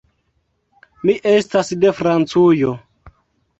[1.09, 2.75] Mi estas de Francujo.